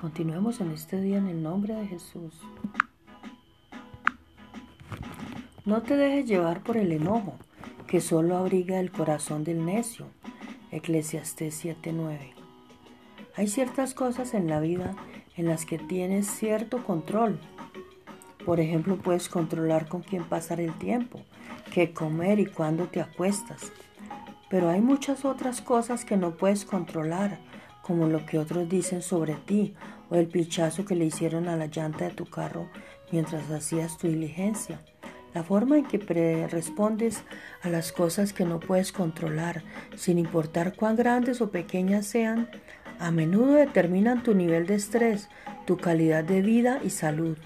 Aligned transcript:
Continuemos 0.00 0.62
en 0.62 0.70
este 0.70 0.98
día 0.98 1.18
en 1.18 1.26
el 1.26 1.42
nombre 1.42 1.74
de 1.74 1.86
Jesús. 1.86 2.32
No 5.66 5.82
te 5.82 5.94
dejes 5.94 6.24
llevar 6.24 6.62
por 6.62 6.78
el 6.78 6.90
enojo, 6.90 7.34
que 7.86 8.00
solo 8.00 8.38
abriga 8.38 8.80
el 8.80 8.92
corazón 8.92 9.44
del 9.44 9.62
necio. 9.62 10.06
Eclesiastés 10.70 11.54
7:9. 11.62 12.32
Hay 13.36 13.48
ciertas 13.48 13.92
cosas 13.92 14.32
en 14.32 14.48
la 14.48 14.58
vida 14.58 14.96
en 15.36 15.46
las 15.46 15.66
que 15.66 15.76
tienes 15.76 16.26
cierto 16.26 16.82
control. 16.82 17.38
Por 18.46 18.58
ejemplo, 18.58 18.96
puedes 18.96 19.28
controlar 19.28 19.86
con 19.86 20.00
quién 20.00 20.24
pasar 20.24 20.62
el 20.62 20.72
tiempo, 20.78 21.20
qué 21.74 21.92
comer 21.92 22.40
y 22.40 22.46
cuándo 22.46 22.86
te 22.86 23.02
acuestas. 23.02 23.70
Pero 24.48 24.70
hay 24.70 24.80
muchas 24.80 25.26
otras 25.26 25.60
cosas 25.60 26.06
que 26.06 26.16
no 26.16 26.38
puedes 26.38 26.64
controlar, 26.64 27.38
como 27.82 28.06
lo 28.06 28.26
que 28.26 28.38
otros 28.38 28.68
dicen 28.68 29.02
sobre 29.02 29.34
ti 29.34 29.74
o 30.10 30.16
el 30.16 30.26
pichazo 30.26 30.84
que 30.84 30.96
le 30.96 31.06
hicieron 31.06 31.48
a 31.48 31.56
la 31.56 31.66
llanta 31.66 32.04
de 32.04 32.10
tu 32.10 32.26
carro 32.26 32.68
mientras 33.10 33.50
hacías 33.50 33.98
tu 33.98 34.08
diligencia. 34.08 34.80
La 35.34 35.44
forma 35.44 35.78
en 35.78 35.84
que 35.84 36.48
respondes 36.50 37.22
a 37.62 37.68
las 37.68 37.92
cosas 37.92 38.32
que 38.32 38.44
no 38.44 38.58
puedes 38.58 38.90
controlar, 38.90 39.62
sin 39.94 40.18
importar 40.18 40.74
cuán 40.74 40.96
grandes 40.96 41.40
o 41.40 41.50
pequeñas 41.50 42.06
sean, 42.06 42.50
a 42.98 43.10
menudo 43.12 43.52
determinan 43.52 44.22
tu 44.22 44.34
nivel 44.34 44.66
de 44.66 44.74
estrés, 44.74 45.28
tu 45.66 45.76
calidad 45.76 46.24
de 46.24 46.42
vida 46.42 46.80
y 46.82 46.90
salud. 46.90 47.38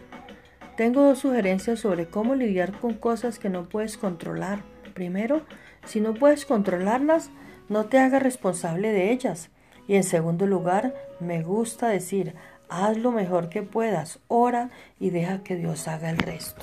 Tengo 0.76 1.02
dos 1.02 1.20
sugerencias 1.20 1.78
sobre 1.78 2.06
cómo 2.06 2.34
lidiar 2.34 2.72
con 2.80 2.94
cosas 2.94 3.38
que 3.38 3.50
no 3.50 3.68
puedes 3.68 3.96
controlar. 3.96 4.62
Primero, 4.94 5.42
si 5.84 6.00
no 6.00 6.14
puedes 6.14 6.46
controlarlas, 6.46 7.30
no 7.68 7.84
te 7.84 7.98
hagas 7.98 8.22
responsable 8.22 8.92
de 8.92 9.12
ellas. 9.12 9.50
Y 9.86 9.96
en 9.96 10.04
segundo 10.04 10.46
lugar, 10.46 10.94
me 11.20 11.42
gusta 11.42 11.88
decir, 11.88 12.34
haz 12.68 12.96
lo 12.96 13.12
mejor 13.12 13.48
que 13.48 13.62
puedas, 13.62 14.20
ora 14.28 14.70
y 14.98 15.10
deja 15.10 15.42
que 15.42 15.56
Dios 15.56 15.88
haga 15.88 16.10
el 16.10 16.18
resto. 16.18 16.62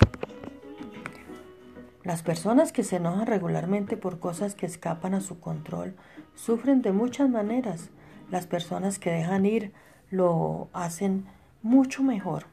Las 2.03 2.23
personas 2.23 2.71
que 2.71 2.83
se 2.83 2.95
enojan 2.95 3.27
regularmente 3.27 3.95
por 3.95 4.19
cosas 4.19 4.55
que 4.55 4.65
escapan 4.65 5.13
a 5.13 5.21
su 5.21 5.39
control 5.39 5.93
sufren 6.33 6.81
de 6.81 6.91
muchas 6.91 7.29
maneras. 7.29 7.91
Las 8.31 8.47
personas 8.47 8.97
que 8.97 9.11
dejan 9.11 9.45
ir 9.45 9.71
lo 10.09 10.69
hacen 10.73 11.25
mucho 11.61 12.01
mejor. 12.01 12.45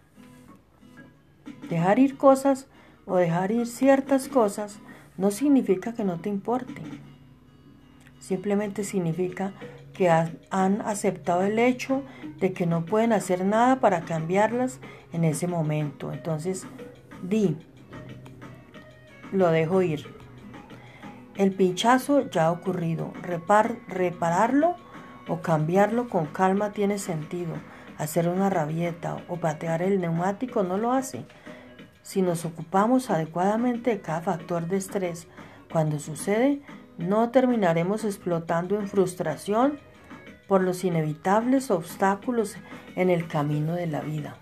Dejar 1.70 1.98
ir 1.98 2.18
cosas 2.18 2.66
o 3.06 3.16
dejar 3.16 3.50
ir 3.50 3.66
ciertas 3.66 4.28
cosas 4.28 4.80
no 5.16 5.30
significa 5.30 5.94
que 5.94 6.04
no 6.04 6.20
te 6.20 6.28
importe. 6.28 6.82
Simplemente 8.20 8.84
significa 8.84 9.54
que 9.98 10.08
han 10.08 10.80
aceptado 10.82 11.42
el 11.42 11.58
hecho 11.58 12.04
de 12.38 12.52
que 12.52 12.66
no 12.66 12.84
pueden 12.84 13.12
hacer 13.12 13.44
nada 13.44 13.80
para 13.80 14.02
cambiarlas 14.02 14.78
en 15.12 15.24
ese 15.24 15.48
momento. 15.48 16.12
Entonces, 16.12 16.68
di, 17.20 17.56
lo 19.32 19.50
dejo 19.50 19.82
ir. 19.82 20.06
El 21.34 21.50
pinchazo 21.50 22.30
ya 22.30 22.46
ha 22.46 22.52
ocurrido. 22.52 23.12
repararlo 23.88 24.76
o 25.26 25.40
cambiarlo 25.40 26.08
con 26.08 26.26
calma 26.26 26.70
tiene 26.70 26.98
sentido. 26.98 27.54
Hacer 27.98 28.28
una 28.28 28.50
rabieta 28.50 29.16
o 29.26 29.38
patear 29.38 29.82
el 29.82 30.00
neumático 30.00 30.62
no 30.62 30.78
lo 30.78 30.92
hace. 30.92 31.26
Si 32.02 32.22
nos 32.22 32.44
ocupamos 32.44 33.10
adecuadamente 33.10 33.90
de 33.90 34.00
cada 34.00 34.20
factor 34.20 34.68
de 34.68 34.76
estrés, 34.76 35.26
cuando 35.72 35.98
sucede, 35.98 36.62
no 36.98 37.30
terminaremos 37.30 38.04
explotando 38.04 38.78
en 38.78 38.88
frustración 38.88 39.78
por 40.48 40.62
los 40.62 40.82
inevitables 40.82 41.70
obstáculos 41.70 42.56
en 42.96 43.08
el 43.08 43.28
camino 43.28 43.74
de 43.74 43.86
la 43.86 44.00
vida. 44.00 44.36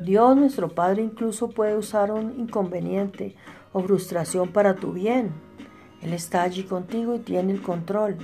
Dios 0.00 0.36
nuestro 0.36 0.70
Padre 0.70 1.02
incluso 1.02 1.50
puede 1.50 1.76
usar 1.76 2.10
un 2.10 2.40
inconveniente 2.40 3.36
o 3.72 3.82
frustración 3.82 4.50
para 4.52 4.74
tu 4.74 4.92
bien. 4.92 5.32
Él 6.00 6.12
está 6.12 6.42
allí 6.42 6.64
contigo 6.64 7.14
y 7.14 7.20
tiene 7.20 7.52
el 7.52 7.62
control. 7.62 8.16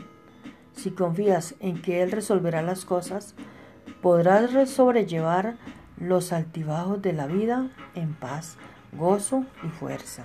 Si 0.72 0.90
confías 0.90 1.54
en 1.60 1.80
que 1.80 2.02
Él 2.02 2.10
resolverá 2.10 2.62
las 2.62 2.84
cosas, 2.84 3.34
podrás 4.00 4.70
sobrellevar 4.70 5.56
los 5.98 6.32
altibajos 6.32 7.02
de 7.02 7.12
la 7.12 7.26
vida 7.26 7.70
en 7.94 8.14
paz, 8.14 8.56
gozo 8.92 9.44
y 9.64 9.68
fuerza. 9.68 10.24